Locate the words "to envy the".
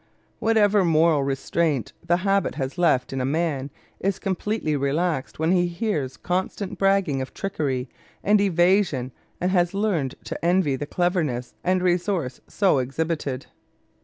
10.23-10.87